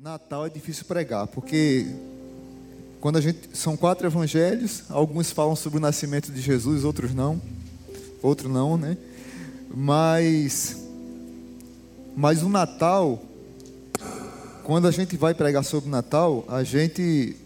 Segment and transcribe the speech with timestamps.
[0.00, 1.84] Natal é difícil pregar, porque
[3.00, 7.42] quando a gente são quatro evangelhos, alguns falam sobre o nascimento de Jesus, outros não,
[8.22, 8.96] outro não, né?
[9.74, 10.86] Mas
[12.16, 13.20] mas o Natal,
[14.62, 17.36] quando a gente vai pregar sobre o Natal, a gente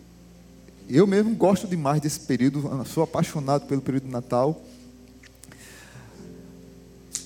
[0.90, 4.60] eu mesmo gosto demais desse período, sou apaixonado pelo período do Natal.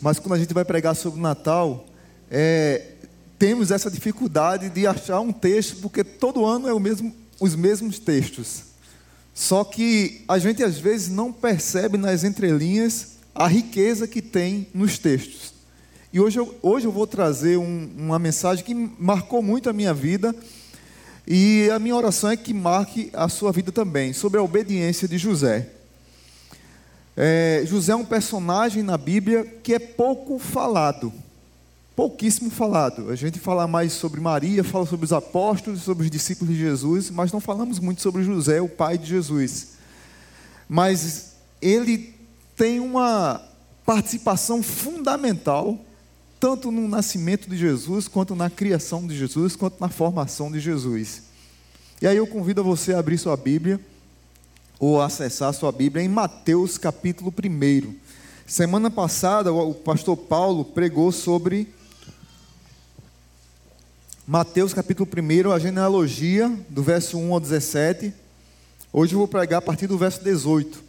[0.01, 1.85] Mas quando a gente vai pregar sobre o Natal,
[2.31, 2.93] é,
[3.39, 8.65] temos essa dificuldade de achar um texto, porque todo ano é mesmo, os mesmos textos.
[9.35, 14.99] Só que a gente às vezes não percebe nas entrelinhas a riqueza que tem nos
[14.99, 15.55] textos.
[16.13, 19.93] E hoje eu, hoje eu vou trazer um, uma mensagem que marcou muito a minha
[19.93, 20.35] vida,
[21.27, 25.19] e a minha oração é que marque a sua vida também, sobre a obediência de
[25.19, 25.71] José.
[27.17, 31.13] É, José é um personagem na Bíblia que é pouco falado
[31.97, 33.11] pouquíssimo falado.
[33.11, 37.11] A gente fala mais sobre Maria, fala sobre os apóstolos, sobre os discípulos de Jesus,
[37.11, 39.69] mas não falamos muito sobre José, o pai de Jesus.
[40.69, 42.15] Mas ele
[42.55, 43.41] tem uma
[43.87, 45.81] participação fundamental,
[46.39, 51.23] tanto no nascimento de Jesus, quanto na criação de Jesus, quanto na formação de Jesus.
[52.03, 53.81] E aí eu convido você a abrir sua Bíblia,
[54.79, 57.95] ou acessar sua Bíblia em Mateus capítulo 1.
[58.47, 61.75] Semana passada, o pastor Paulo pregou sobre
[64.29, 68.13] Mateus capítulo 1, a genealogia, do verso 1 ao 17.
[68.93, 70.83] Hoje eu vou pregar a partir do verso 18.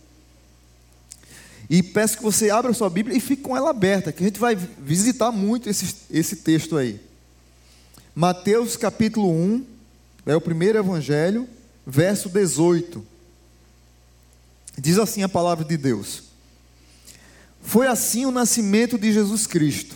[1.70, 4.26] E peço que você abra a sua Bíblia e fique com ela aberta, que a
[4.26, 7.00] gente vai visitar muito esse, esse texto aí.
[8.16, 9.66] Mateus capítulo 1,
[10.26, 11.48] é o primeiro evangelho,
[11.86, 13.06] verso 18.
[14.80, 16.24] Diz assim a palavra de Deus:
[17.62, 19.96] Foi assim o nascimento de Jesus Cristo.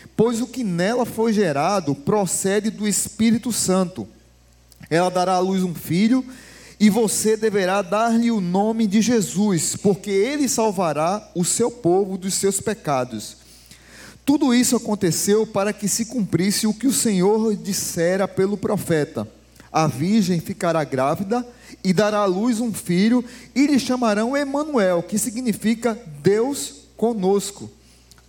[0.15, 4.07] pois o que nela foi gerado procede do Espírito Santo.
[4.89, 6.25] Ela dará à luz um filho,
[6.79, 12.33] e você deverá dar-lhe o nome de Jesus, porque ele salvará o seu povo dos
[12.33, 13.37] seus pecados.
[14.25, 19.27] Tudo isso aconteceu para que se cumprisse o que o Senhor dissera pelo profeta:
[19.71, 21.45] A virgem ficará grávida
[21.83, 23.23] e dará à luz um filho,
[23.55, 27.69] e lhe chamarão Emanuel, que significa Deus conosco.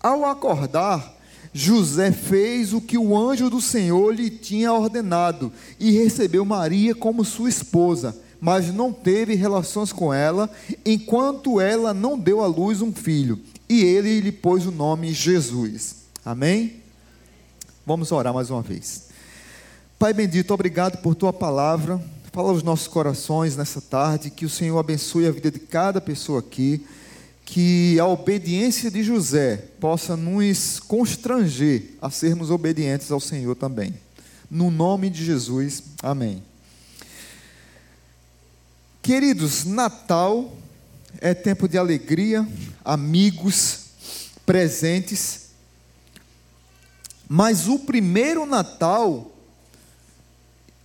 [0.01, 1.17] Ao acordar,
[1.53, 7.25] José fez o que o anjo do Senhor lhe tinha ordenado e recebeu Maria como
[7.25, 10.51] sua esposa, mas não teve relações com ela,
[10.85, 15.97] enquanto ela não deu à luz um filho, e ele lhe pôs o nome Jesus.
[16.25, 16.81] Amém?
[17.85, 19.09] Vamos orar mais uma vez.
[19.99, 22.03] Pai bendito, obrigado por tua palavra.
[22.33, 26.39] Fala aos nossos corações nessa tarde, que o Senhor abençoe a vida de cada pessoa
[26.39, 26.85] aqui
[27.53, 33.93] que a obediência de José possa nos constranger a sermos obedientes ao Senhor também.
[34.51, 36.43] No nome de Jesus, amém.
[39.03, 40.57] Queridos, Natal
[41.21, 42.49] é tempo de alegria,
[42.83, 43.81] amigos,
[44.47, 45.49] presentes.
[47.29, 49.31] Mas o primeiro Natal,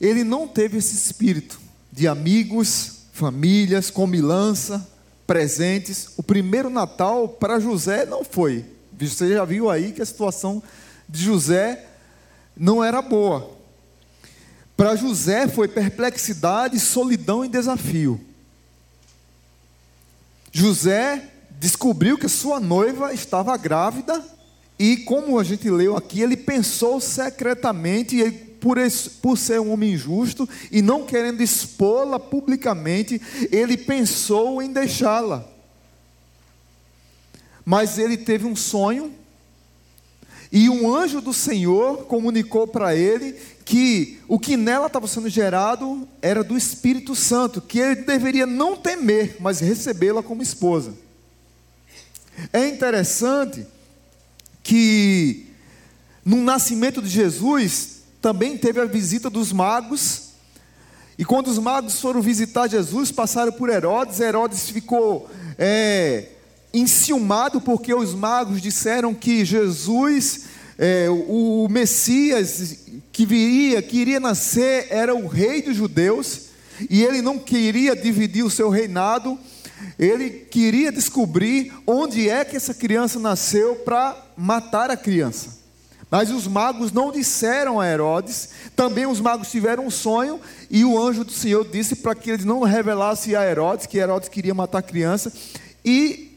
[0.01, 1.61] ele não teve esse espírito
[1.93, 4.85] de amigos, famílias, comilança,
[5.27, 6.09] presentes.
[6.17, 8.65] O primeiro Natal para José não foi.
[8.97, 10.63] Você já viu aí que a situação
[11.07, 11.85] de José
[12.55, 13.51] não era boa.
[14.75, 18.19] Para José foi perplexidade, solidão e desafio.
[20.51, 21.23] José
[21.59, 24.23] descobriu que sua noiva estava grávida
[24.79, 28.23] e, como a gente leu aqui, ele pensou secretamente, e
[28.67, 34.73] por, esse, por ser um homem justo e não querendo expô-la publicamente, ele pensou em
[34.73, 35.47] deixá-la.
[37.63, 39.13] Mas ele teve um sonho,
[40.51, 46.05] e um anjo do Senhor comunicou para ele que o que nela estava sendo gerado
[46.21, 50.93] era do Espírito Santo, que ele deveria não temer, mas recebê-la como esposa.
[52.51, 53.65] É interessante
[54.61, 55.47] que
[56.25, 57.96] no nascimento de Jesus,
[58.27, 60.31] também teve a visita dos magos.
[61.17, 64.19] E quando os magos foram visitar Jesus, passaram por Herodes.
[64.19, 66.25] Herodes ficou é,
[66.73, 70.41] enciumado porque os magos disseram que Jesus
[70.77, 72.79] é, o Messias
[73.13, 76.47] que viria, que iria nascer, era o rei dos judeus,
[76.89, 79.39] e ele não queria dividir o seu reinado,
[79.97, 85.56] ele queria descobrir onde é que essa criança nasceu para matar a criança.
[86.09, 90.39] Mas os magos não disseram a Herodes, também os magos tiveram um sonho,
[90.69, 94.29] e o anjo do Senhor disse para que eles não revelassem a Herodes, que Herodes
[94.29, 95.31] queria matar a criança,
[95.83, 96.27] e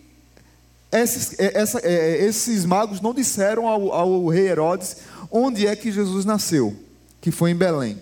[0.91, 4.97] esses, é, essa, é, esses magos não disseram ao, ao rei Herodes
[5.31, 6.75] onde é que Jesus nasceu,
[7.21, 7.97] que foi em Belém.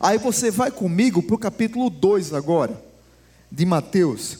[0.00, 2.82] Aí você vai comigo para o capítulo 2 agora,
[3.50, 4.38] de Mateus.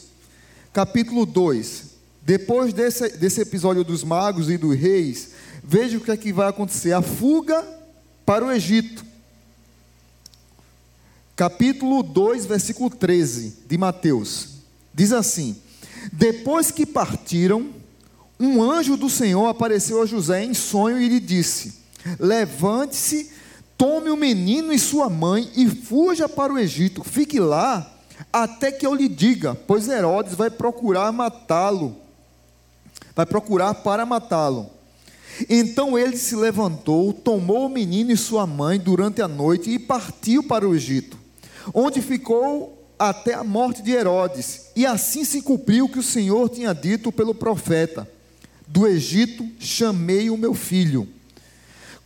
[0.73, 1.95] Capítulo 2.
[2.21, 5.29] Depois desse, desse episódio dos magos e dos reis,
[5.67, 7.63] veja o que é que vai acontecer: a fuga
[8.25, 9.05] para o Egito.
[11.35, 14.55] Capítulo 2, versículo 13 de Mateus.
[14.93, 15.55] Diz assim:
[16.11, 17.69] depois que partiram,
[18.39, 21.75] um anjo do Senhor apareceu a José em sonho e lhe disse:
[22.19, 23.31] Levante-se,
[23.77, 27.03] tome o menino e sua mãe e fuja para o Egito.
[27.03, 27.93] Fique lá
[28.31, 31.95] até que eu lhe diga, pois Herodes vai procurar matá-lo.
[33.15, 34.76] Vai procurar para matá-lo.
[35.49, 40.43] Então ele se levantou, tomou o menino e sua mãe durante a noite e partiu
[40.43, 41.17] para o Egito,
[41.73, 44.67] onde ficou até a morte de Herodes.
[44.75, 48.09] E assim se cumpriu o que o Senhor tinha dito pelo profeta:
[48.67, 51.07] Do Egito chamei o meu filho.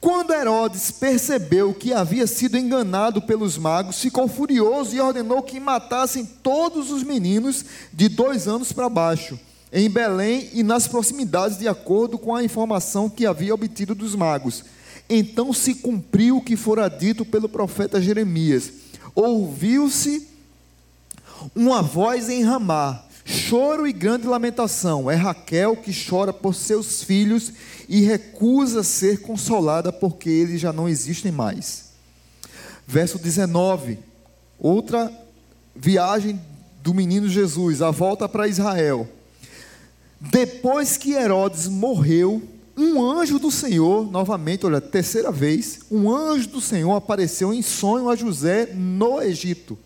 [0.02, 6.26] Quando Herodes percebeu que havia sido enganado pelos magos, ficou furioso e ordenou que matassem
[6.26, 7.64] todos os meninos
[7.94, 9.40] de dois anos para baixo,
[9.72, 14.66] em Belém e nas proximidades, de acordo com a informação que havia obtido dos magos.
[15.10, 18.72] Então se cumpriu o que fora dito pelo profeta Jeremias.
[19.16, 20.28] Ouviu-se
[21.56, 25.10] uma voz em Ramá, choro e grande lamentação.
[25.10, 27.52] É Raquel que chora por seus filhos
[27.88, 31.92] e recusa ser consolada porque eles já não existem mais.
[32.88, 34.00] Verso 19.
[34.60, 35.12] Outra
[35.76, 36.40] viagem
[36.84, 39.08] do menino Jesus, a volta para Israel.
[40.22, 42.44] Depois que Herodes morreu,
[42.78, 48.08] um anjo do Senhor, novamente, olha, terceira vez, um anjo do Senhor apareceu em sonho
[48.08, 49.78] a José no Egito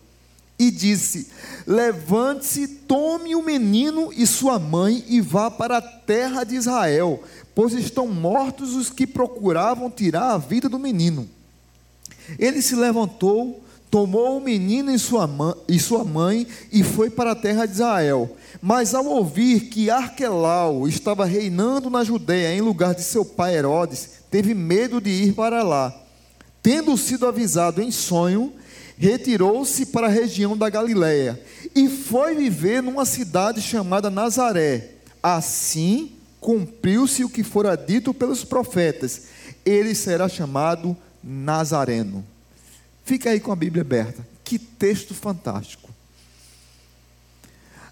[0.58, 1.28] e disse:
[1.66, 7.22] Levante-se, tome o menino e sua mãe e vá para a terra de Israel,
[7.54, 11.26] pois estão mortos os que procuravam tirar a vida do menino.
[12.38, 17.72] Ele se levantou, tomou o menino e sua, mãe, e foi para a terra de
[17.72, 18.36] Israel.
[18.60, 24.10] Mas ao ouvir que Arquelau estava reinando na Judéia em lugar de seu pai Herodes,
[24.30, 25.94] teve medo de ir para lá.
[26.62, 28.52] Tendo sido avisado em sonho,
[28.98, 31.40] retirou-se para a região da Galiléia
[31.74, 34.90] e foi viver numa cidade chamada Nazaré.
[35.22, 39.22] Assim cumpriu-se o que fora dito pelos profetas:
[39.64, 42.24] ele será chamado Nazareno.
[43.04, 44.26] Fica aí com a Bíblia aberta.
[44.42, 45.85] Que texto fantástico.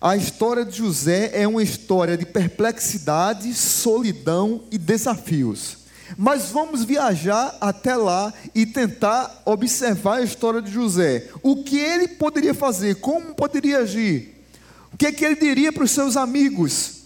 [0.05, 5.79] A história de José é uma história de perplexidade, solidão e desafios.
[6.19, 11.31] Mas vamos viajar até lá e tentar observar a história de José.
[11.43, 12.97] O que ele poderia fazer?
[12.97, 14.45] Como poderia agir?
[14.93, 17.05] O que, é que ele diria para os seus amigos?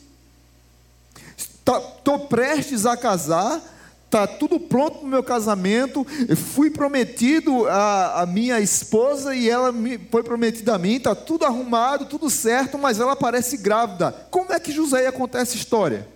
[1.36, 3.62] Estou prestes a casar,
[4.08, 9.70] está tudo pronto para o meu casamento, fui prometido a, a, minha esposa e ela
[9.70, 14.10] me, foi prometida a mim, está tudo arrumado, tudo certo, mas ela parece grávida.
[14.30, 16.08] Como é que José ia contar essa história?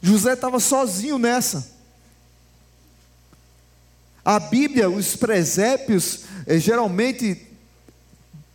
[0.00, 1.68] José estava sozinho nessa.
[4.24, 7.49] A Bíblia, os presépios, eh, geralmente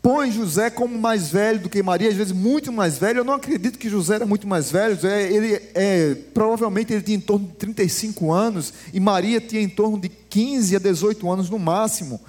[0.06, 3.22] põe José como mais velho do que Maria, às vezes muito mais velho.
[3.22, 4.96] Eu não acredito que José era muito mais velho.
[5.04, 10.00] Ele é, provavelmente ele tinha em torno de 35 anos e Maria tinha em torno
[10.00, 12.22] de 15 a 18 anos no máximo.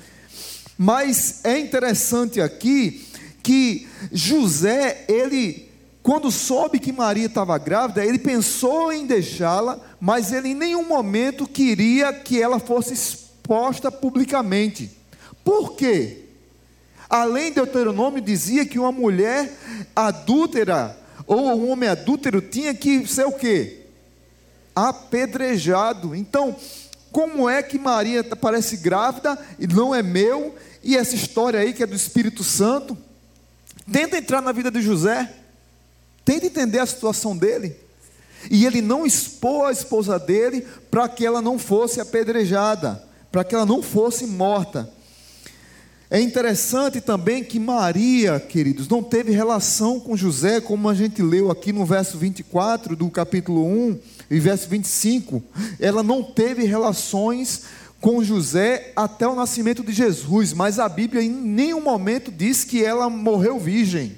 [0.78, 3.06] Mas é interessante aqui
[3.42, 5.68] que José, ele
[6.02, 11.46] quando soube que Maria estava grávida, ele pensou em deixá-la, mas ele em nenhum momento
[11.46, 14.90] queria que ela fosse exposta publicamente.
[15.44, 16.25] Por quê?
[17.08, 19.52] Além de Deuteronômio dizia que uma mulher
[19.94, 20.96] adúltera
[21.26, 23.86] ou um homem adúltero tinha que ser o quê?
[24.74, 26.14] Apedrejado.
[26.14, 26.56] Então,
[27.12, 30.54] como é que Maria parece grávida e não é meu?
[30.82, 32.96] E essa história aí que é do Espírito Santo?
[33.90, 35.32] Tenta entrar na vida de José.
[36.24, 37.76] Tenta entender a situação dele.
[38.50, 43.54] E ele não expôs a esposa dele para que ela não fosse apedrejada, para que
[43.54, 44.90] ela não fosse morta.
[46.08, 51.50] É interessante também que Maria, queridos, não teve relação com José, como a gente leu
[51.50, 53.98] aqui no verso 24 do capítulo 1
[54.30, 55.42] e verso 25.
[55.80, 57.62] Ela não teve relações
[58.00, 62.84] com José até o nascimento de Jesus, mas a Bíblia em nenhum momento diz que
[62.84, 64.16] ela morreu virgem.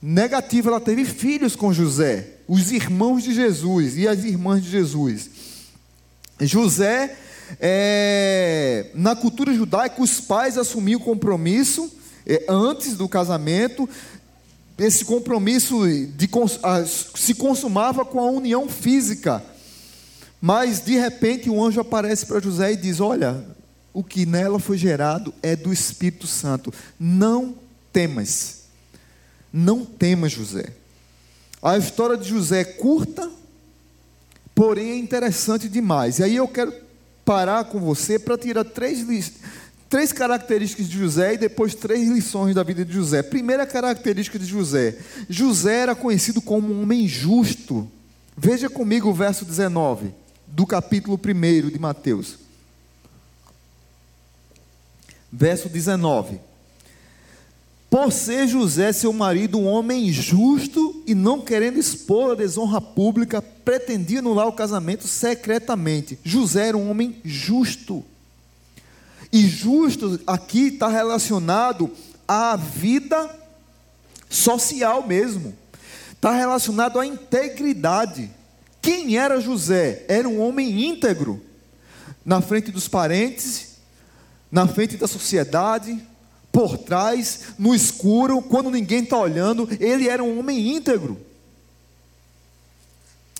[0.00, 5.30] Negativa, ela teve filhos com José, os irmãos de Jesus e as irmãs de Jesus.
[6.40, 7.16] José
[7.58, 11.90] é, na cultura judaica, os pais assumiam o compromisso
[12.26, 13.88] é, antes do casamento.
[14.78, 16.28] Esse compromisso de,
[16.62, 19.42] a, se consumava com a união física.
[20.40, 23.44] Mas de repente um anjo aparece para José e diz: Olha,
[23.92, 26.72] o que nela foi gerado é do Espírito Santo.
[26.98, 27.54] Não
[27.92, 28.60] temas.
[29.52, 30.72] Não temas, José.
[31.62, 33.30] A história de José é curta,
[34.54, 36.18] porém é interessante demais.
[36.18, 36.72] E aí eu quero
[37.30, 39.06] parar com você para tirar três,
[39.88, 43.22] três características de José e depois três lições da vida de José.
[43.22, 47.88] Primeira característica de José: José era conhecido como um homem justo.
[48.36, 50.12] Veja comigo o verso 19
[50.44, 52.36] do capítulo 1 de Mateus.
[55.30, 56.40] Verso 19.
[57.88, 63.42] Por ser José, seu marido, um homem justo e não querendo expor a desonra pública,
[63.42, 66.16] pretendia anular o casamento secretamente.
[66.22, 68.04] José era um homem justo.
[69.32, 71.90] E justo aqui está relacionado
[72.28, 73.28] à vida
[74.28, 75.52] social mesmo.
[76.12, 78.30] Está relacionado à integridade.
[78.80, 80.04] Quem era José?
[80.06, 81.42] Era um homem íntegro.
[82.24, 83.78] Na frente dos parentes,
[84.48, 86.00] na frente da sociedade,
[86.52, 91.18] por trás, no escuro, quando ninguém está olhando, ele era um homem íntegro.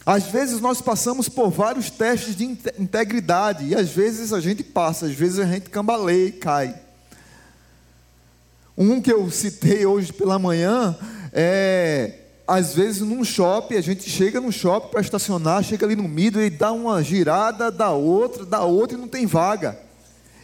[0.06, 5.06] Às vezes nós passamos por vários testes de integridade, e às vezes a gente passa,
[5.06, 6.74] às vezes a gente cambaleia e cai.
[8.76, 10.96] Um que eu citei hoje pela manhã
[11.32, 12.14] é,
[12.46, 16.42] às vezes num shopping, a gente chega no shopping para estacionar, chega ali no middle
[16.42, 19.78] e dá uma girada, dá outra, dá outra e não tem vaga.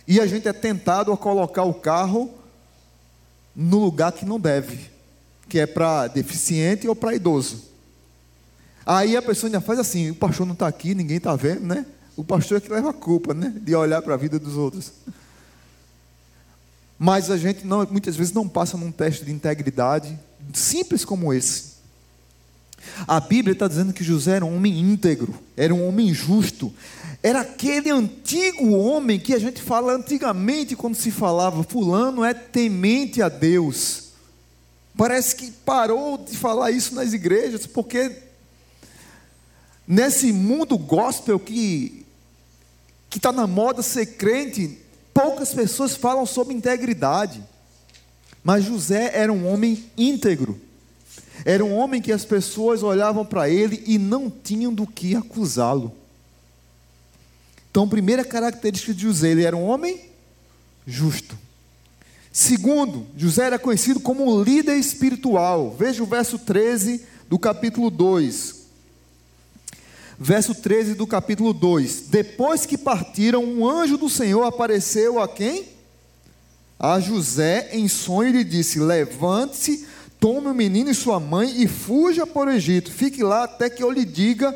[0.06, 2.30] E a gente é tentado a colocar o carro
[3.56, 4.90] no lugar que não deve,
[5.48, 7.64] que é para deficiente ou para idoso.
[8.84, 11.86] Aí a pessoa ainda faz assim: o pastor não está aqui, ninguém está vendo, né?
[12.14, 13.54] O pastor é que leva a culpa, né?
[13.62, 14.92] De olhar para a vida dos outros.
[16.98, 20.18] Mas a gente não, muitas vezes não passa num teste de integridade
[20.54, 21.75] simples como esse.
[23.06, 26.72] A Bíblia está dizendo que José era um homem íntegro, era um homem justo,
[27.22, 33.20] era aquele antigo homem que a gente fala antigamente quando se falava, Fulano é temente
[33.20, 34.04] a Deus.
[34.96, 38.12] Parece que parou de falar isso nas igrejas, porque
[39.86, 42.06] nesse mundo gospel que
[43.08, 44.78] que está na moda ser crente,
[45.14, 47.42] poucas pessoas falam sobre integridade.
[48.44, 50.60] Mas José era um homem íntegro.
[51.46, 55.92] Era um homem que as pessoas olhavam para ele e não tinham do que acusá-lo.
[57.70, 60.06] Então, primeira característica de José, ele era um homem
[60.84, 61.38] justo.
[62.32, 65.70] Segundo, José era conhecido como um líder espiritual.
[65.78, 68.56] Veja o verso 13 do capítulo 2.
[70.18, 75.68] Verso 13 do capítulo 2: Depois que partiram, um anjo do Senhor apareceu a quem?
[76.76, 79.86] A José em sonho e lhe disse: Levante-se,
[80.26, 82.90] tome o menino e sua mãe e fuja para o Egito.
[82.90, 84.52] Fique lá até que eu lhe diga,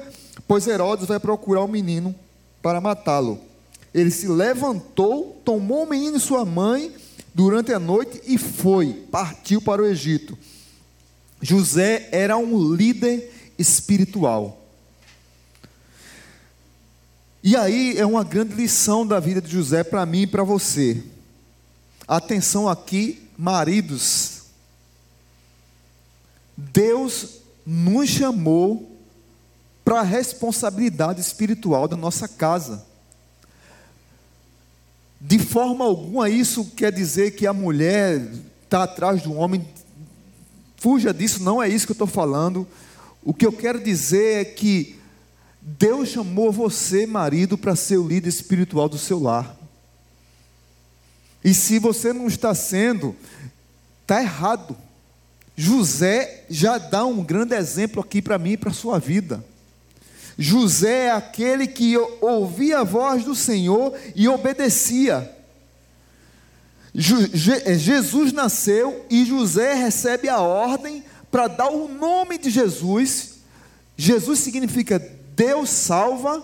[0.48, 2.12] pois Herodes vai procurar o menino
[2.60, 3.40] para matá-lo.
[3.94, 6.92] Ele se levantou, tomou o menino e sua mãe
[7.32, 10.36] durante a noite e foi, partiu para o Egito.
[11.40, 14.60] José era um líder espiritual.
[17.44, 21.00] E aí é uma grande lição da vida de José para mim e para você.
[22.08, 24.39] Atenção aqui, maridos.
[26.72, 28.98] Deus nos chamou
[29.84, 32.84] para a responsabilidade espiritual da nossa casa.
[35.20, 38.30] De forma alguma, isso quer dizer que a mulher
[38.64, 39.66] está atrás do homem.
[40.76, 42.66] Fuja disso, não é isso que eu estou falando.
[43.22, 44.98] O que eu quero dizer é que
[45.60, 49.56] Deus chamou você, marido, para ser o líder espiritual do seu lar.
[51.42, 53.14] E se você não está sendo,
[54.02, 54.76] está errado.
[55.60, 59.44] José já dá um grande exemplo aqui para mim e para a sua vida.
[60.38, 65.30] José é aquele que ouvia a voz do Senhor e obedecia.
[67.66, 73.40] É, Jesus nasceu e José recebe a ordem para dar o nome de Jesus.
[73.98, 74.98] Jesus significa
[75.36, 76.42] Deus salva.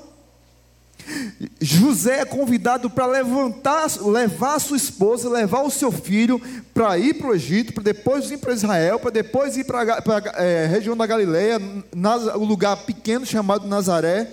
[1.61, 6.41] José é convidado para levantar, levar sua esposa, levar o seu filho
[6.75, 10.45] para ir para o Egito, para depois ir para Israel, para depois ir para a
[10.45, 14.31] é, região da Galileia, o um lugar pequeno chamado Nazaré.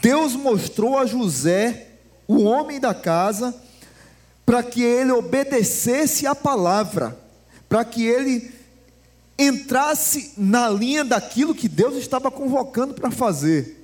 [0.00, 1.88] Deus mostrou a José,
[2.26, 3.54] o homem da casa,
[4.44, 7.16] para que ele obedecesse a palavra,
[7.68, 8.50] para que ele
[9.38, 13.77] entrasse na linha daquilo que Deus estava convocando para fazer.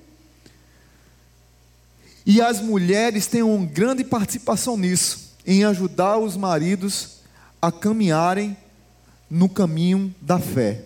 [2.26, 7.19] E as mulheres têm uma grande participação nisso, em ajudar os maridos
[7.61, 8.57] a caminharem
[9.31, 10.85] no caminho da fé.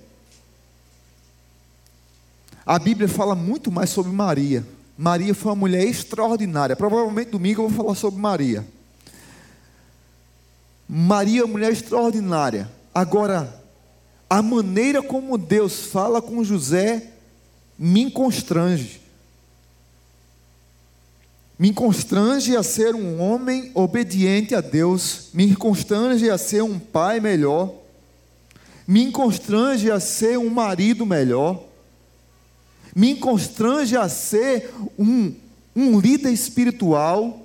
[2.67, 4.67] A Bíblia fala muito mais sobre Maria.
[4.97, 6.75] Maria foi uma mulher extraordinária.
[6.75, 8.67] Provavelmente domingo eu vou falar sobre Maria.
[10.89, 12.69] Maria é uma mulher extraordinária.
[12.95, 13.63] Agora,
[14.29, 17.11] a maneira como Deus fala com José
[17.79, 19.01] me constrange
[21.59, 27.19] me constrange a ser um homem obediente a Deus, me constrange a ser um pai
[27.19, 27.75] melhor,
[28.87, 31.65] me constrange a ser um marido melhor,
[32.95, 35.35] me constrange a ser um,
[35.75, 37.45] um líder espiritual,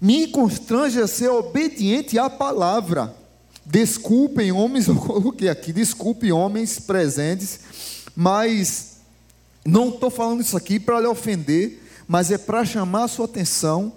[0.00, 3.14] me constrange a ser obediente à palavra.
[3.66, 7.60] Desculpem, homens, eu coloquei aqui, desculpem, homens presentes,
[8.16, 8.90] mas
[9.64, 11.79] não estou falando isso aqui para lhe ofender,
[12.10, 13.92] mas é para chamar a sua atenção.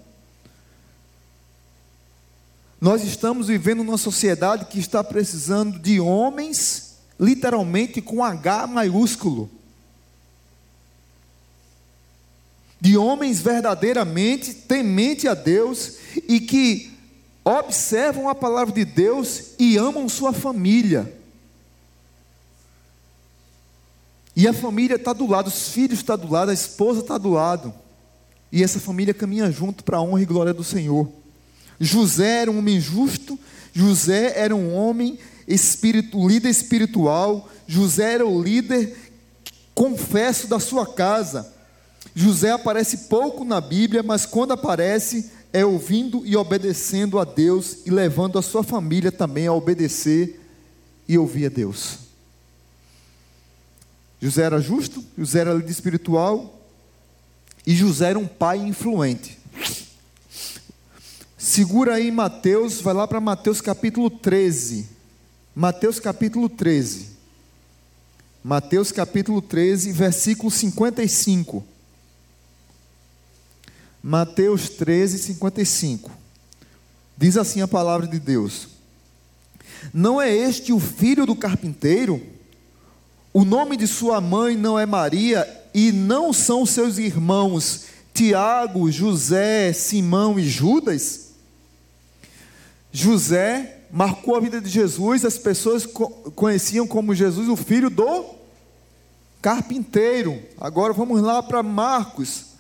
[2.80, 9.50] Nós estamos vivendo numa sociedade que está precisando de homens, literalmente com H maiúsculo.
[12.80, 15.94] De homens verdadeiramente temente a Deus
[16.30, 16.96] e que
[17.44, 21.12] observam a palavra de Deus e amam sua família.
[24.36, 27.18] E a família está do lado, os filhos estão tá do lado, a esposa está
[27.18, 27.82] do lado.
[28.54, 31.12] E essa família caminha junto para a honra e glória do Senhor.
[31.80, 33.38] José era um homem justo,
[33.74, 35.18] José era um homem
[35.48, 38.96] espírito, líder espiritual, José era o líder
[39.74, 41.52] confesso da sua casa.
[42.14, 47.90] José aparece pouco na Bíblia, mas quando aparece, é ouvindo e obedecendo a Deus e
[47.90, 50.40] levando a sua família também a obedecer
[51.10, 51.98] e ouvir a Deus.
[54.22, 56.60] José era justo, José era líder espiritual
[57.66, 59.40] e José era um pai influente.
[61.38, 64.88] Segura aí Mateus, vai lá para Mateus capítulo 13.
[65.56, 67.14] Mateus capítulo 13.
[68.44, 71.64] Mateus capítulo 13, versículo 55.
[74.02, 76.12] Mateus 13, 55.
[77.18, 78.68] Diz assim a palavra de Deus:
[79.94, 82.22] Não é este o filho do carpinteiro?
[83.32, 89.74] O nome de sua mãe não é Maria e não são seus irmãos Tiago, José,
[89.74, 91.32] Simão e Judas?
[92.92, 98.26] José marcou a vida de Jesus, as pessoas conheciam como Jesus, o filho do
[99.42, 100.42] carpinteiro.
[100.60, 102.54] Agora vamos lá para Marcos.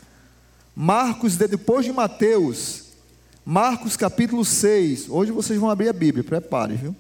[0.76, 2.84] Marcos, depois de Mateus.
[3.46, 5.08] Marcos capítulo 6.
[5.10, 6.96] Hoje vocês vão abrir a Bíblia, prepare, viu?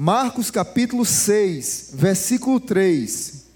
[0.00, 3.46] Marcos capítulo 6, versículo 3.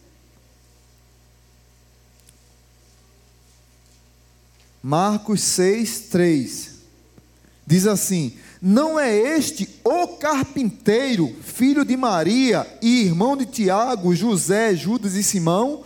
[4.83, 6.71] Marcos 6, 3.
[7.65, 14.75] Diz assim: Não é este o carpinteiro, filho de Maria e irmão de Tiago, José,
[14.75, 15.85] Judas e Simão?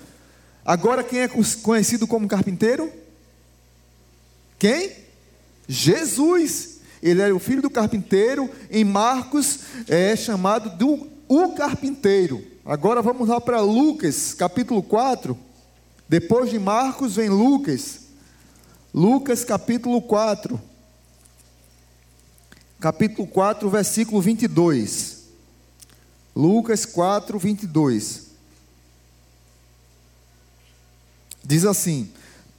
[0.64, 2.90] Agora quem é conhecido como carpinteiro?
[4.58, 4.90] Quem?
[5.68, 12.44] Jesus ele era o filho do carpinteiro, em Marcos é chamado do o carpinteiro.
[12.64, 15.36] Agora vamos lá para Lucas, capítulo 4.
[16.08, 18.00] Depois de Marcos vem Lucas.
[18.94, 20.60] Lucas, capítulo 4.
[22.78, 25.24] Capítulo 4, versículo 22.
[26.34, 28.26] Lucas 4, 22.
[31.44, 32.10] Diz assim: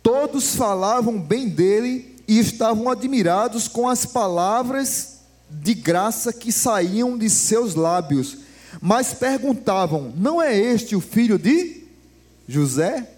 [0.02, 7.30] Todos falavam bem dele e estavam admirados com as palavras de graça que saíam de
[7.30, 8.40] seus lábios.
[8.82, 11.84] Mas perguntavam: Não é este o filho de
[12.48, 13.10] José?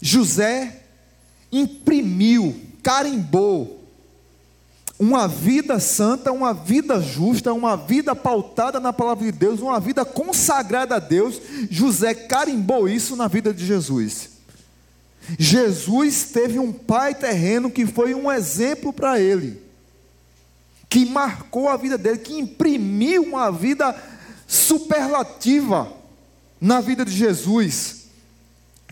[0.00, 0.82] José
[1.50, 3.80] imprimiu, carimbou
[4.98, 10.04] uma vida santa, uma vida justa, uma vida pautada na palavra de Deus, uma vida
[10.04, 11.40] consagrada a Deus.
[11.70, 14.39] José carimbou isso na vida de Jesus.
[15.38, 19.60] Jesus teve um pai terreno que foi um exemplo para ele,
[20.88, 23.94] que marcou a vida dele, que imprimiu uma vida
[24.46, 25.92] superlativa.
[26.60, 28.00] na vida de Jesus.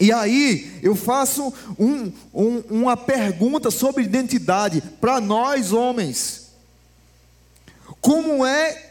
[0.00, 6.52] E aí eu faço um, um, uma pergunta sobre identidade para nós homens.
[8.00, 8.90] Como é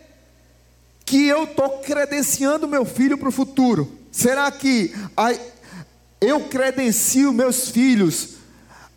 [1.05, 3.97] que eu estou credenciando meu filho para o futuro?
[4.11, 4.93] Será que
[6.19, 8.37] eu credencio meus filhos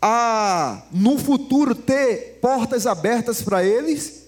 [0.00, 4.20] a, no futuro, ter portas abertas para eles?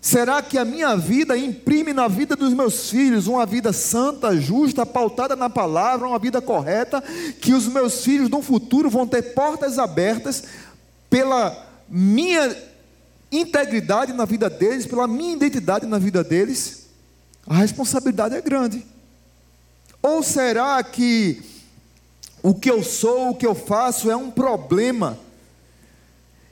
[0.00, 4.86] Será que a minha vida imprime na vida dos meus filhos uma vida santa, justa,
[4.86, 7.02] pautada na palavra, uma vida correta,
[7.40, 10.44] que os meus filhos no futuro vão ter portas abertas
[11.10, 12.56] pela minha
[13.30, 16.86] integridade na vida deles, pela minha identidade na vida deles?
[17.46, 18.84] A responsabilidade é grande.
[20.02, 21.57] Ou será que
[22.42, 25.18] o que eu sou, o que eu faço é um problema?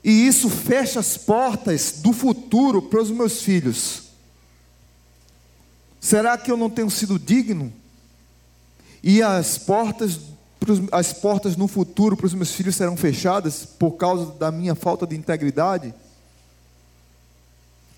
[0.03, 4.03] E isso fecha as portas do futuro para os meus filhos.
[5.99, 7.73] Será que eu não tenho sido digno?
[9.03, 10.19] E as portas,
[10.91, 15.05] as portas no futuro para os meus filhos serão fechadas por causa da minha falta
[15.05, 15.93] de integridade?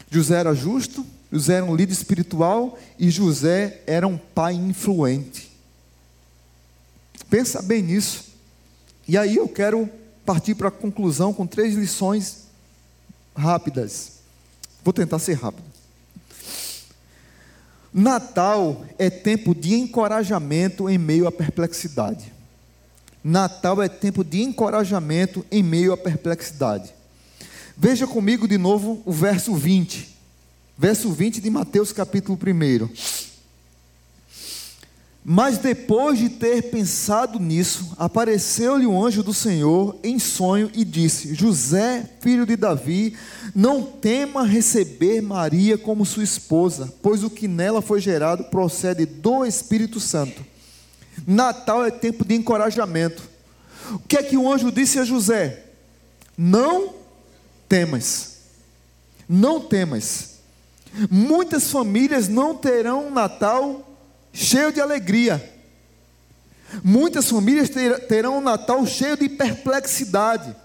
[0.09, 5.48] José era justo, José era um líder espiritual e José era um pai influente.
[7.29, 8.25] Pensa bem nisso.
[9.07, 9.89] E aí eu quero
[10.25, 12.43] partir para a conclusão com três lições
[13.35, 14.19] rápidas.
[14.83, 15.69] Vou tentar ser rápido.
[17.93, 22.31] Natal é tempo de encorajamento em meio à perplexidade.
[23.23, 26.93] Natal é tempo de encorajamento em meio à perplexidade.
[27.75, 30.17] Veja comigo de novo o verso 20.
[30.77, 33.28] Verso 20 de Mateus capítulo 1.
[35.31, 41.35] Mas depois de ter pensado nisso, apareceu-lhe um anjo do Senhor em sonho e disse:
[41.35, 43.15] José, filho de Davi,
[43.53, 49.45] não tema receber Maria como sua esposa, pois o que nela foi gerado procede do
[49.45, 50.43] Espírito Santo.
[51.27, 53.21] Natal é tempo de encorajamento.
[53.91, 55.63] O que é que o anjo disse a José?
[56.35, 56.95] Não
[57.67, 58.37] temas.
[59.29, 60.39] Não temas.
[61.07, 63.85] Muitas famílias não terão Natal
[64.39, 65.53] cheio de alegria.
[66.81, 67.69] Muitas famílias
[68.07, 70.55] terão um Natal cheio de perplexidade.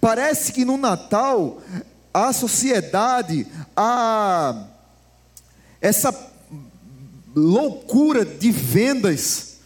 [0.00, 1.60] Parece que no Natal
[2.14, 4.68] a sociedade, a
[5.80, 6.14] essa
[7.34, 9.56] loucura de vendas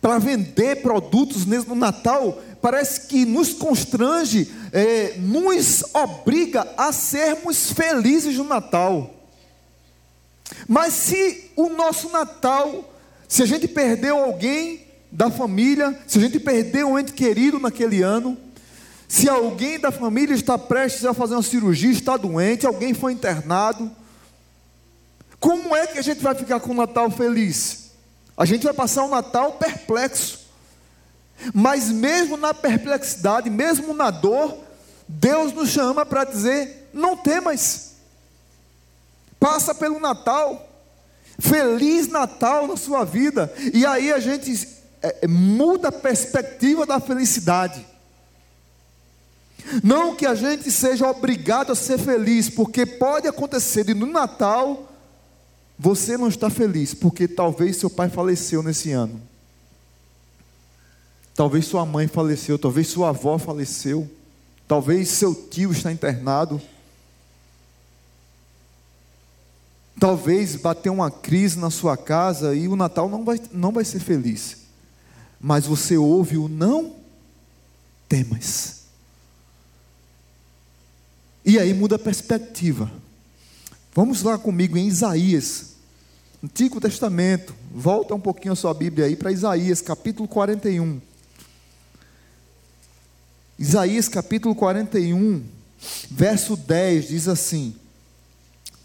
[0.00, 8.36] para vender produtos no Natal, parece que nos constrange, é, nos obriga a sermos felizes
[8.36, 9.21] no Natal.
[10.68, 12.92] Mas se o nosso Natal,
[13.28, 18.02] se a gente perdeu alguém da família, se a gente perdeu um ente querido naquele
[18.02, 18.36] ano,
[19.08, 23.90] se alguém da família está prestes a fazer uma cirurgia, está doente, alguém foi internado,
[25.38, 27.90] como é que a gente vai ficar com o Natal feliz?
[28.36, 30.40] A gente vai passar o Natal perplexo.
[31.52, 34.56] Mas mesmo na perplexidade, mesmo na dor,
[35.08, 37.91] Deus nos chama para dizer: não temas
[39.42, 40.68] passa pelo Natal.
[41.36, 43.52] Feliz Natal na sua vida.
[43.74, 44.68] E aí a gente
[45.02, 47.84] é, muda a perspectiva da felicidade.
[49.82, 54.88] Não que a gente seja obrigado a ser feliz, porque pode acontecer de no Natal
[55.78, 59.20] você não está feliz, porque talvez seu pai faleceu nesse ano.
[61.34, 64.08] Talvez sua mãe faleceu, talvez sua avó faleceu,
[64.68, 66.62] talvez seu tio está internado.
[70.02, 74.00] Talvez bater uma crise na sua casa e o Natal não vai, não vai ser
[74.00, 74.56] feliz.
[75.40, 76.96] Mas você ouve o não
[78.08, 78.80] temas.
[81.44, 82.90] E aí muda a perspectiva.
[83.94, 85.74] Vamos lá comigo em Isaías,
[86.42, 87.54] Antigo Testamento.
[87.72, 91.00] Volta um pouquinho a sua Bíblia aí para Isaías, capítulo 41.
[93.56, 95.44] Isaías capítulo 41,
[96.10, 97.76] verso 10 diz assim: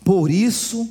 [0.06, 0.88] Por isso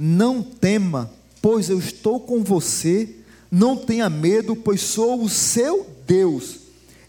[0.00, 1.10] não tema,
[1.42, 3.08] pois eu estou com você.
[3.50, 6.58] Não tenha medo, pois sou o seu Deus.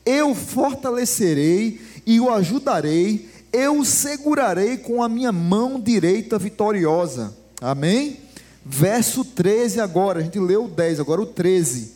[0.03, 3.29] Eu fortalecerei e o ajudarei.
[3.53, 7.35] Eu o segurarei com a minha mão direita vitoriosa.
[7.61, 8.17] Amém?
[8.65, 11.93] Verso 13 agora, a gente leu o 10, agora o 13.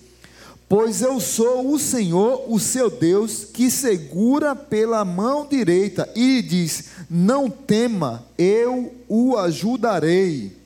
[0.69, 6.85] Pois eu sou o Senhor, o seu Deus, que segura pela mão direita e diz:
[7.09, 10.62] Não tema, eu o ajudarei.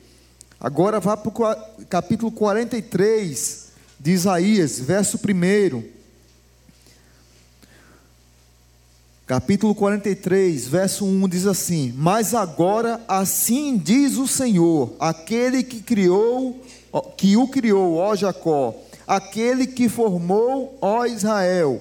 [0.60, 3.68] Agora vá para o capítulo 43
[4.00, 5.84] de Isaías, verso 1.
[9.24, 16.60] Capítulo 43, verso 1 diz assim: Mas agora assim diz o Senhor, aquele que criou
[17.16, 18.74] que o criou, ó Jacó,
[19.06, 21.80] aquele que formou, ó Israel.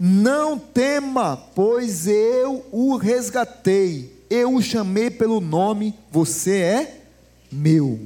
[0.00, 6.95] Não tema, pois eu o resgatei, eu o chamei pelo nome, você é
[7.56, 7.98] meu.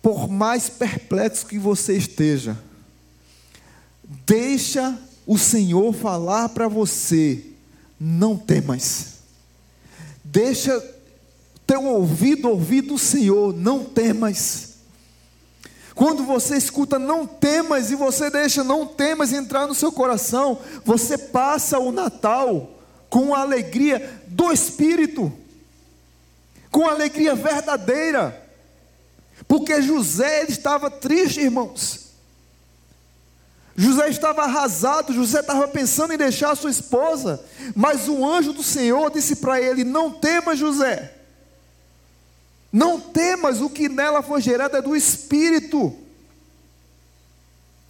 [0.00, 2.58] Por mais perplexo que você esteja,
[4.26, 7.44] deixa o Senhor falar para você,
[8.00, 9.12] não temas.
[10.24, 10.82] Deixa
[11.66, 14.72] teu ouvido ouvir do Senhor, não temas.
[15.94, 21.16] Quando você escuta não temas e você deixa não temas entrar no seu coração, você
[21.18, 25.30] passa o Natal com a alegria do Espírito,
[26.72, 28.42] com alegria verdadeira.
[29.46, 32.00] Porque José estava triste, irmãos.
[33.76, 37.42] José estava arrasado, José estava pensando em deixar sua esposa,
[37.74, 41.14] mas o anjo do Senhor disse para ele: Não temas, José,
[42.70, 45.96] não temas, o que nela foi gerado é do Espírito.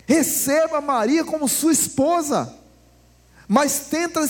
[0.06, 2.52] Receba Maria como sua esposa,
[3.48, 4.20] mas tenta,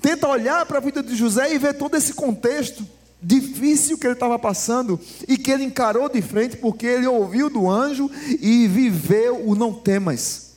[0.00, 4.14] tenta olhar para a vida de José e ver todo esse contexto difícil que ele
[4.14, 9.46] estava passando e que ele encarou de frente, porque ele ouviu do anjo e viveu
[9.46, 10.52] o não temas.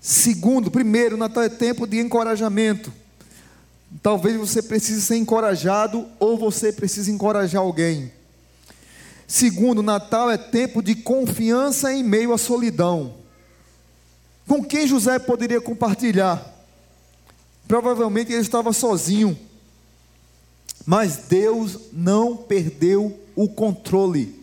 [0.00, 2.92] Segundo, primeiro, Natal é tempo de encorajamento.
[4.02, 8.12] Talvez você precise ser encorajado ou você precise encorajar alguém.
[9.26, 13.14] Segundo, Natal é tempo de confiança em meio à solidão.
[14.46, 16.54] Com quem José poderia compartilhar?
[17.66, 19.36] Provavelmente ele estava sozinho.
[20.86, 24.34] Mas Deus não perdeu o controle.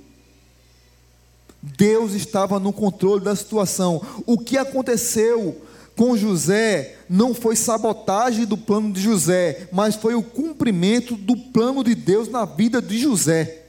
[1.61, 4.05] Deus estava no controle da situação.
[4.25, 5.61] O que aconteceu
[5.95, 11.83] com José não foi sabotagem do plano de José, mas foi o cumprimento do plano
[11.83, 13.61] de Deus na vida de José.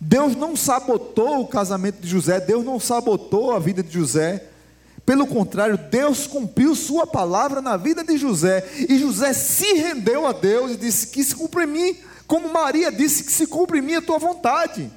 [0.00, 4.44] Deus não sabotou o casamento de José, Deus não sabotou a vida de José.
[5.06, 10.32] Pelo contrário, Deus cumpriu sua palavra na vida de José, e José se rendeu a
[10.32, 13.82] Deus e disse que se cumpre em mim, como Maria disse que se cumpre em
[13.82, 14.90] mim a tua vontade.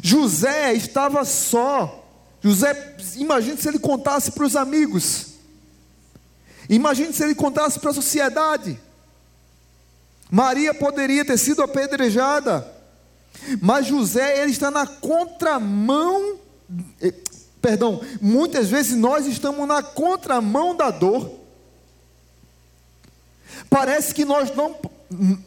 [0.00, 2.04] José estava só.
[2.40, 5.34] José, imagine se ele contasse para os amigos.
[6.68, 8.78] Imagine se ele contasse para a sociedade.
[10.30, 12.72] Maria poderia ter sido apedrejada.
[13.60, 16.45] Mas José, ele está na contramão.
[17.00, 17.14] Eh,
[17.60, 21.30] perdão, muitas vezes nós estamos na contramão da dor.
[23.68, 24.76] Parece que nós não,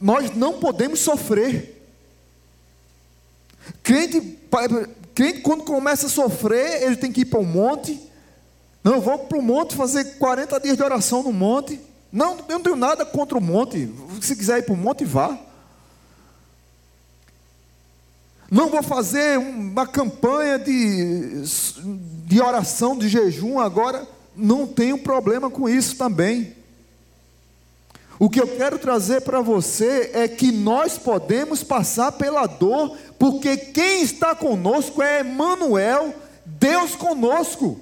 [0.02, 1.76] nós não podemos sofrer.
[3.84, 4.40] Crente,
[5.14, 8.00] crente, quando começa a sofrer, ele tem que ir para o monte.
[8.84, 11.80] Não, eu vou para o monte fazer 40 dias de oração no monte.
[12.12, 13.94] Não, eu não tenho nada contra o monte.
[14.22, 15.38] Se quiser ir para o monte, vá.
[18.52, 21.44] Não vou fazer uma campanha de,
[22.26, 24.08] de oração, de jejum agora.
[24.36, 26.56] Não tenho problema com isso também.
[28.18, 33.56] O que eu quero trazer para você é que nós podemos passar pela dor, porque
[33.56, 36.14] quem está conosco é Emmanuel,
[36.46, 37.80] Deus conosco.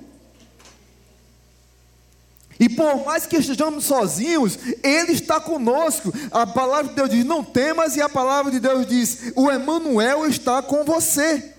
[2.60, 6.14] E por mais que estejamos sozinhos, Ele está conosco.
[6.32, 10.26] A palavra de Deus diz: não temas, e a palavra de Deus diz: o Emmanuel
[10.26, 11.54] está com você.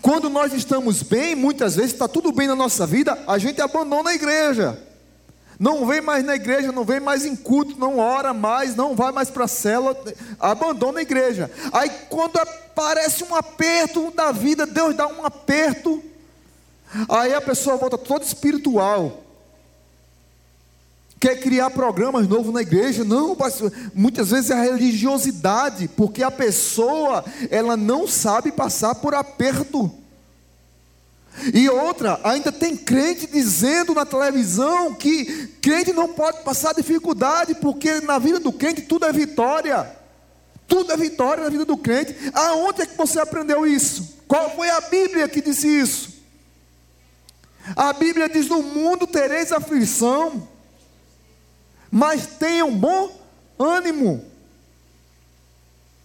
[0.00, 4.10] Quando nós estamos bem, muitas vezes está tudo bem na nossa vida, a gente abandona
[4.10, 4.78] a igreja.
[5.58, 9.12] Não vem mais na igreja, não vem mais em culto, não ora mais, não vai
[9.12, 9.96] mais para a cela,
[10.40, 11.50] abandona a igreja.
[11.72, 16.02] Aí quando aparece um aperto da vida, Deus dá um aperto,
[17.08, 19.24] aí a pessoa volta toda espiritual.
[21.24, 23.02] Quer criar programas novos na igreja?
[23.02, 23.34] Não,
[23.94, 29.90] muitas vezes é a religiosidade, porque a pessoa, ela não sabe passar por aperto.
[31.52, 38.00] E outra, ainda tem crente dizendo na televisão que crente não pode passar dificuldade, porque
[38.02, 39.90] na vida do crente tudo é vitória.
[40.68, 42.14] Tudo é vitória na vida do crente.
[42.34, 44.16] Aonde é que você aprendeu isso?
[44.28, 46.13] Qual foi a Bíblia que disse isso?
[47.76, 50.46] A Bíblia diz: No mundo tereis aflição,
[51.90, 53.10] mas tenham bom
[53.58, 54.24] ânimo.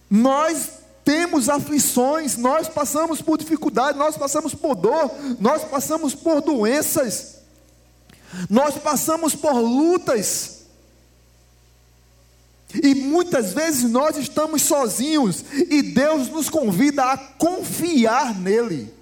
[0.08, 0.70] Nós
[1.04, 7.36] temos aflições, nós passamos por dificuldade, nós passamos por dor, nós passamos por doenças,
[8.48, 10.60] nós passamos por lutas.
[12.82, 18.99] E muitas vezes nós estamos sozinhos e Deus nos convida a confiar nele.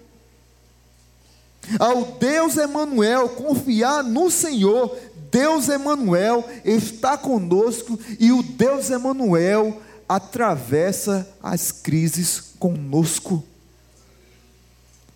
[1.79, 4.97] Ao Deus Emanuel, confiar no Senhor,
[5.31, 13.45] Deus Emanuel está conosco e o Deus Emanuel atravessa as crises conosco.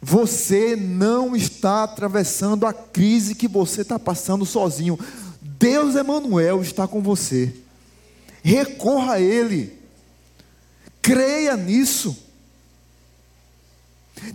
[0.00, 4.98] Você não está atravessando a crise que você está passando sozinho.
[5.40, 7.54] Deus Emanuel está com você.
[8.42, 9.78] Recorra a Ele.
[11.00, 12.16] Creia nisso.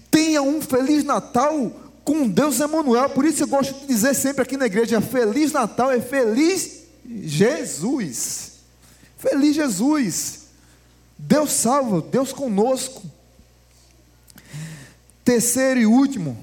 [0.10, 1.72] Tenha um feliz Natal
[2.08, 3.10] com Deus Emanuel.
[3.10, 8.54] Por isso eu gosto de dizer sempre aqui na igreja: Feliz Natal é feliz Jesus.
[9.18, 10.48] Feliz Jesus.
[11.18, 13.04] Deus salva, Deus conosco.
[15.26, 16.38] Terceiro e último.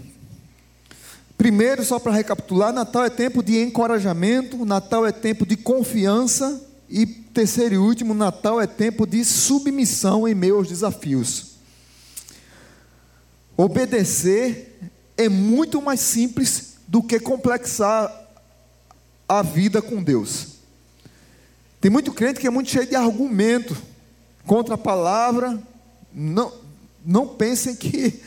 [1.38, 7.06] Primeiro, só para recapitular, Natal é tempo de encorajamento, Natal é tempo de confiança e
[7.06, 11.54] terceiro e último, Natal é tempo de submissão em meio aos desafios.
[13.56, 14.73] Obedecer
[15.16, 18.12] é muito mais simples do que complexar
[19.28, 20.54] a vida com Deus.
[21.80, 23.76] Tem muito crente que é muito cheio de argumento
[24.46, 25.58] contra a palavra.
[26.12, 26.52] Não,
[27.04, 28.22] não pensem que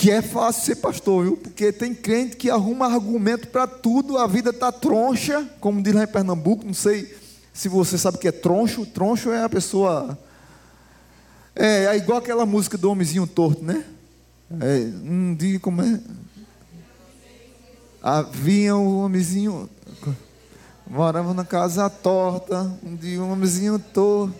[0.00, 1.36] que é fácil ser pastor, viu?
[1.36, 6.04] Porque tem crente que arruma argumento para tudo, a vida está troncha, como diz lá
[6.04, 7.14] em Pernambuco, não sei
[7.52, 8.86] se você sabe o que é troncho.
[8.86, 10.18] Troncho é a pessoa.
[11.54, 13.84] É, é igual aquela música do homenzinho torto, né?
[14.58, 16.00] É, um dia como é?
[18.02, 19.70] Havia um homenzinho.
[20.88, 24.34] Morava na casa torta, um dia um homenzinho torto.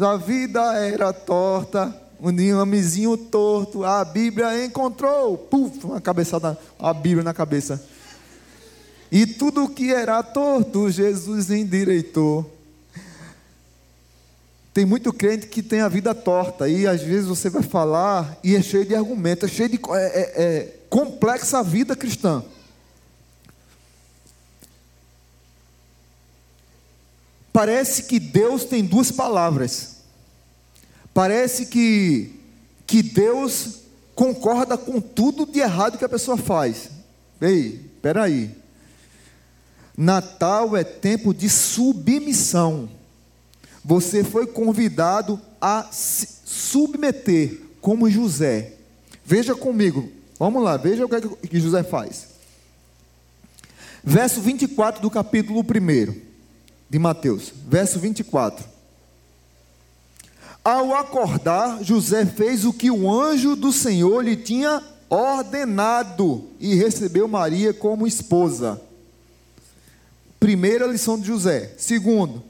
[0.00, 2.02] A vida era torta.
[2.20, 7.84] Um dia um homenzinho torto, a Bíblia encontrou, puf, uma cabeçada, a Bíblia na cabeça.
[9.10, 12.48] E tudo que era torto, Jesus endireitou.
[14.72, 18.56] Tem muito crente que tem a vida torta, e às vezes você vai falar e
[18.56, 19.80] é cheio de argumentos, é cheio de.
[19.90, 22.42] É, é, é complexa a vida cristã.
[27.52, 29.96] Parece que Deus tem duas palavras.
[31.12, 32.40] Parece que,
[32.86, 33.80] que Deus
[34.14, 36.90] concorda com tudo de errado que a pessoa faz.
[37.40, 38.56] Ei, peraí.
[39.96, 42.88] Natal é tempo de submissão.
[43.84, 48.74] Você foi convidado a se submeter, como José.
[49.24, 52.28] Veja comigo, vamos lá, veja o que, é que José faz.
[54.04, 56.14] Verso 24 do capítulo 1
[56.88, 57.52] de Mateus.
[57.68, 58.64] Verso 24.
[60.64, 67.26] Ao acordar, José fez o que o anjo do Senhor lhe tinha ordenado e recebeu
[67.26, 68.80] Maria como esposa.
[70.38, 71.74] Primeira lição de José.
[71.76, 72.42] Segundo,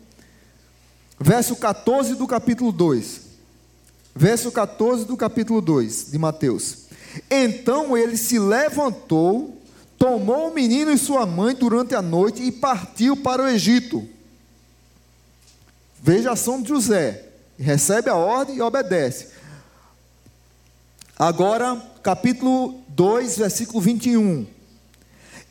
[1.23, 3.21] verso 14 do capítulo 2.
[4.15, 6.87] Verso 14 do capítulo 2 de Mateus.
[7.31, 9.59] Então ele se levantou,
[9.99, 14.07] tomou o menino e sua mãe durante a noite e partiu para o Egito.
[16.03, 17.33] Veja a ação de José
[17.63, 19.29] recebe a ordem e obedece.
[21.19, 24.47] Agora, capítulo 2, versículo 21.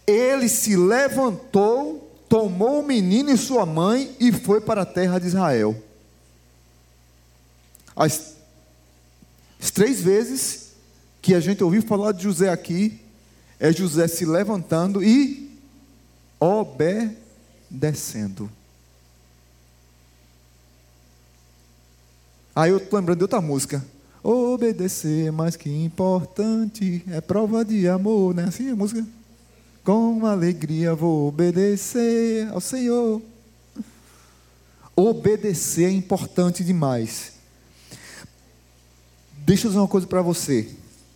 [0.06, 5.28] Ele se levantou, tomou o menino e sua mãe e foi para a terra de
[5.28, 5.76] Israel.
[7.94, 8.38] As,
[9.60, 10.72] as três vezes
[11.22, 13.02] que a gente ouviu falar de José aqui,
[13.60, 15.60] é José se levantando e
[16.40, 16.90] obedecendo.
[22.56, 23.86] Aí eu estou lembrando de outra música.
[24.24, 28.46] Obedecer é mais que importante, é prova de amor, né?
[28.46, 29.06] Assim a música.
[29.84, 33.22] Com alegria vou obedecer ao Senhor.
[34.96, 37.34] Obedecer é importante demais.
[39.38, 40.70] Deixa eu dizer uma coisa para você.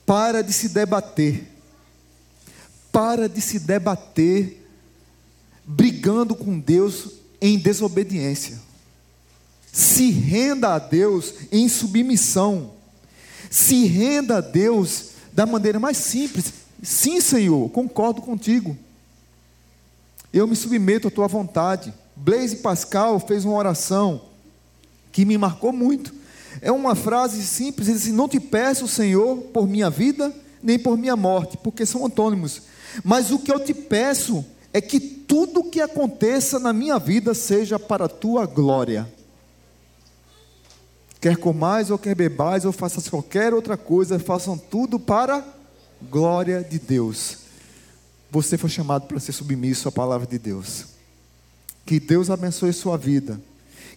[0.06, 1.48] Para de se debater.
[2.92, 4.64] Para de se debater
[5.64, 8.60] brigando com Deus em desobediência.
[9.72, 12.74] Se renda a Deus em submissão.
[13.52, 16.65] Se renda a Deus da maneira mais simples.
[16.86, 18.78] Sim, Senhor, concordo contigo.
[20.32, 21.92] Eu me submeto à tua vontade.
[22.16, 24.22] Blaise Pascal fez uma oração
[25.12, 26.14] que me marcou muito.
[26.62, 30.78] É uma frase simples, ele diz assim, não te peço, Senhor, por minha vida, nem
[30.78, 32.62] por minha morte, porque são antônimos.
[33.04, 37.80] Mas o que eu te peço é que tudo que aconteça na minha vida seja
[37.80, 39.12] para a tua glória.
[41.20, 45.55] Quer comais ou quer bebais ou faças qualquer outra coisa, façam tudo para
[46.02, 47.38] glória de Deus.
[48.32, 50.86] Você foi chamado para ser submisso à palavra de Deus.
[51.86, 53.40] Que Deus abençoe sua vida.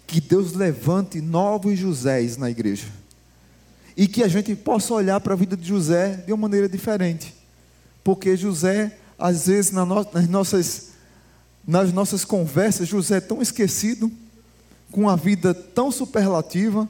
[0.07, 2.87] Que Deus levante novos Josés na igreja.
[3.97, 7.35] E que a gente possa olhar para a vida de José de uma maneira diferente.
[8.05, 10.89] Porque José, às vezes, nas nossas
[11.69, 14.11] nas nossas conversas, José é tão esquecido,
[14.91, 16.89] com uma vida tão superlativa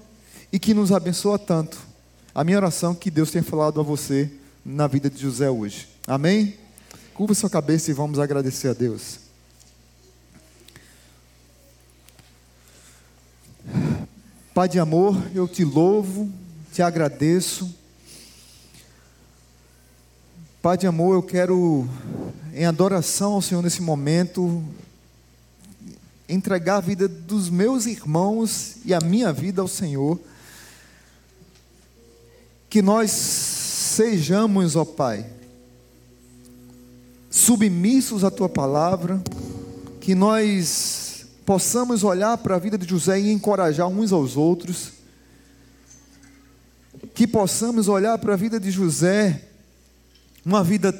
[0.52, 1.76] e que nos abençoa tanto.
[2.32, 4.30] A minha oração é que Deus tenha falado a você
[4.68, 5.88] na vida de José hoje.
[6.06, 6.54] Amém?
[7.14, 9.20] Curva sua cabeça e vamos agradecer a Deus.
[14.52, 16.30] Pai de amor, eu te louvo,
[16.70, 17.74] te agradeço.
[20.60, 21.88] Pai de amor, eu quero,
[22.52, 24.62] em adoração ao Senhor nesse momento,
[26.28, 30.20] entregar a vida dos meus irmãos e a minha vida ao Senhor.
[32.68, 33.57] Que nós
[33.98, 35.26] sejamos, ó Pai,
[37.28, 39.20] submissos à tua palavra,
[40.00, 44.92] que nós possamos olhar para a vida de José e encorajar uns aos outros,
[47.12, 49.48] que possamos olhar para a vida de José,
[50.46, 50.94] uma vida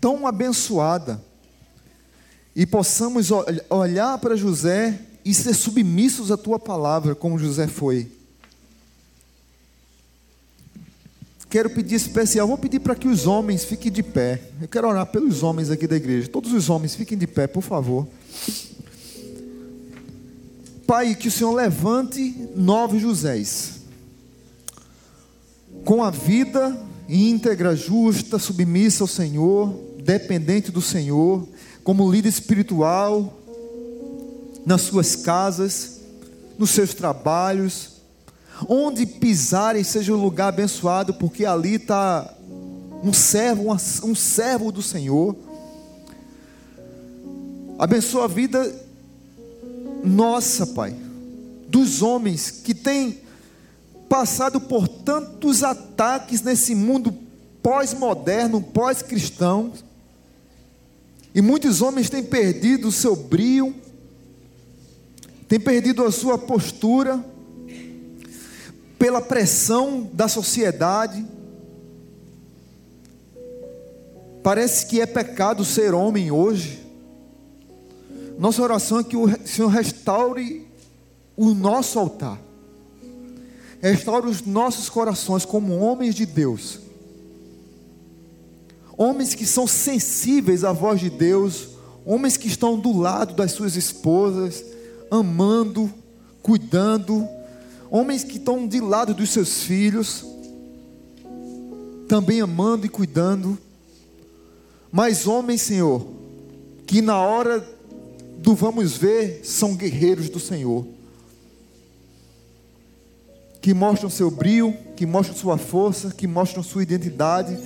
[0.00, 1.22] tão abençoada,
[2.56, 3.28] e possamos
[3.70, 8.10] olhar para José e ser submissos à tua palavra, como José foi.
[11.50, 14.40] Quero pedir especial, vou pedir para que os homens fiquem de pé.
[14.62, 16.28] Eu quero orar pelos homens aqui da igreja.
[16.28, 18.06] Todos os homens fiquem de pé, por favor.
[20.86, 23.80] Pai, que o Senhor levante nove Joséis,
[25.84, 29.74] com a vida íntegra, justa, submissa ao Senhor,
[30.04, 31.48] dependente do Senhor,
[31.82, 33.40] como líder espiritual,
[34.64, 36.00] nas suas casas,
[36.56, 37.99] nos seus trabalhos,
[38.68, 42.34] Onde pisarem seja um lugar abençoado, porque ali está
[43.02, 43.72] um servo,
[44.04, 45.36] um servo do Senhor.
[47.78, 48.88] Abençoa a vida
[50.02, 50.94] nossa, Pai,
[51.68, 53.20] dos homens que têm
[54.08, 57.14] passado por tantos ataques nesse mundo
[57.62, 59.72] pós-moderno, pós-cristão.
[61.34, 63.74] E muitos homens têm perdido o seu brio,
[65.48, 67.24] têm perdido a sua postura,
[69.00, 71.26] pela pressão da sociedade.
[74.42, 76.86] Parece que é pecado ser homem hoje.
[78.38, 80.68] Nossa oração é que o Senhor restaure
[81.34, 82.38] o nosso altar,
[83.80, 86.80] restaure os nossos corações como homens de Deus,
[88.98, 91.70] homens que são sensíveis à voz de Deus,
[92.04, 94.62] homens que estão do lado das suas esposas,
[95.10, 95.90] amando,
[96.42, 97.26] cuidando,
[97.90, 100.24] homens que estão de lado dos seus filhos,
[102.08, 103.58] também amando e cuidando,
[104.92, 106.06] mas homens, Senhor,
[106.86, 107.66] que na hora
[108.38, 110.86] do vamos ver, são guerreiros do Senhor,
[113.60, 117.58] que mostram seu brilho, que mostram sua força, que mostram sua identidade,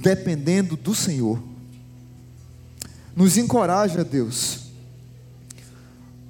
[0.00, 1.42] dependendo do Senhor.
[3.14, 4.60] Nos encoraja, Deus,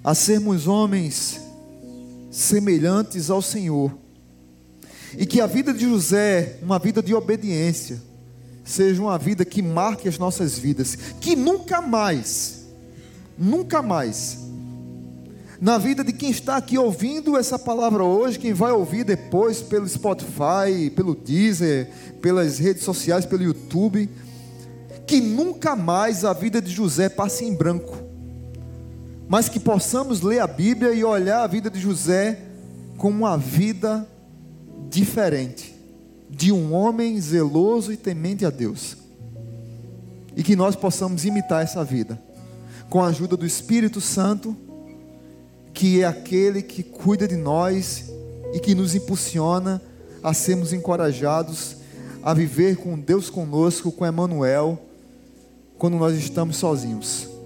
[0.02, 1.47] a sermos homens
[2.38, 3.92] semelhantes ao Senhor.
[5.16, 8.00] E que a vida de José, uma vida de obediência,
[8.64, 12.66] seja uma vida que marque as nossas vidas, que nunca mais,
[13.36, 14.38] nunca mais,
[15.60, 19.88] na vida de quem está aqui ouvindo essa palavra hoje, quem vai ouvir depois pelo
[19.88, 21.90] Spotify, pelo Deezer,
[22.22, 24.08] pelas redes sociais, pelo YouTube,
[25.08, 28.07] que nunca mais a vida de José passe em branco
[29.28, 32.40] mas que possamos ler a Bíblia e olhar a vida de José
[32.96, 34.08] como uma vida
[34.88, 35.74] diferente,
[36.30, 38.96] de um homem zeloso e temente a Deus.
[40.34, 42.20] E que nós possamos imitar essa vida,
[42.88, 44.56] com a ajuda do Espírito Santo,
[45.74, 48.10] que é aquele que cuida de nós
[48.54, 49.82] e que nos impulsiona
[50.22, 51.76] a sermos encorajados
[52.22, 54.80] a viver com Deus conosco, com Emmanuel,
[55.76, 57.37] quando nós estamos sozinhos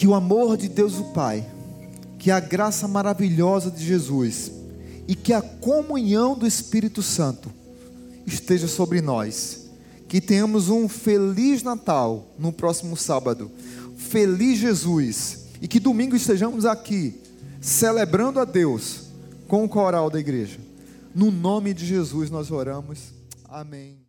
[0.00, 1.46] que o amor de Deus o Pai,
[2.18, 4.50] que a graça maravilhosa de Jesus
[5.06, 7.52] e que a comunhão do Espírito Santo
[8.26, 9.68] esteja sobre nós.
[10.08, 13.50] Que tenhamos um feliz Natal no próximo sábado.
[13.94, 15.48] Feliz Jesus.
[15.60, 17.20] E que domingo estejamos aqui
[17.60, 19.02] celebrando a Deus
[19.46, 20.58] com o coral da igreja.
[21.14, 23.12] No nome de Jesus nós oramos.
[23.46, 23.99] Amém.